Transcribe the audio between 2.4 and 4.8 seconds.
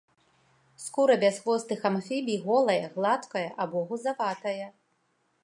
голая, гладкая або гузаватая.